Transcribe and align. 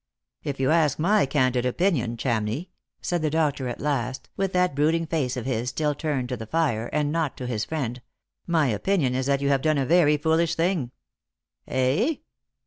"If 0.43 0.59
you 0.59 0.71
ask 0.71 0.97
my 0.97 1.27
candid 1.27 1.63
opinion, 1.63 2.17
Chamney," 2.17 2.69
said 3.03 3.21
the 3.21 3.29
doctor 3.29 3.67
at 3.67 3.79
Lost 3.79 3.81
for 3.85 3.91
Love. 3.91 4.13
35 4.13 4.13
last, 4.15 4.29
with 4.47 4.53
that 4.53 4.75
brooding 4.75 5.05
face 5.05 5.37
of 5.37 5.45
his 5.45 5.69
still 5.69 5.93
turned 5.93 6.27
to 6.29 6.37
the 6.37 6.47
fire, 6.47 6.87
and 6.87 7.11
not 7.11 7.37
to 7.37 7.45
his 7.45 7.65
friend," 7.65 8.01
my 8.47 8.65
opinion 8.69 9.13
is 9.13 9.27
that 9.27 9.41
you 9.41 9.49
have 9.49 9.61
done 9.61 9.77
a 9.77 9.85
very 9.85 10.17
foolish 10.17 10.55
thing." 10.55 10.89
"Eh?" 11.67 12.15